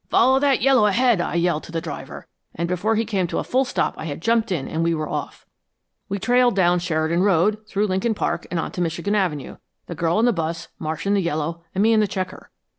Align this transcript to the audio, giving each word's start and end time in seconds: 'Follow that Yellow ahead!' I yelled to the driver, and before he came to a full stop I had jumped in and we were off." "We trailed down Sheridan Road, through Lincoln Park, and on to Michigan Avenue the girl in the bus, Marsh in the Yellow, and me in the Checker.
'Follow 0.09 0.39
that 0.39 0.63
Yellow 0.63 0.87
ahead!' 0.87 1.21
I 1.21 1.35
yelled 1.35 1.61
to 1.65 1.71
the 1.71 1.79
driver, 1.79 2.25
and 2.55 2.67
before 2.67 2.95
he 2.95 3.05
came 3.05 3.27
to 3.27 3.37
a 3.37 3.43
full 3.43 3.63
stop 3.65 3.93
I 3.99 4.05
had 4.05 4.19
jumped 4.19 4.51
in 4.51 4.67
and 4.67 4.83
we 4.83 4.95
were 4.95 5.07
off." 5.07 5.45
"We 6.09 6.17
trailed 6.17 6.55
down 6.55 6.79
Sheridan 6.79 7.21
Road, 7.21 7.59
through 7.67 7.85
Lincoln 7.85 8.15
Park, 8.15 8.47
and 8.49 8.59
on 8.59 8.71
to 8.71 8.81
Michigan 8.81 9.13
Avenue 9.13 9.57
the 9.85 9.93
girl 9.93 10.17
in 10.17 10.25
the 10.25 10.33
bus, 10.33 10.69
Marsh 10.79 11.05
in 11.05 11.13
the 11.13 11.21
Yellow, 11.21 11.61
and 11.75 11.83
me 11.83 11.93
in 11.93 11.99
the 11.99 12.07
Checker. 12.07 12.49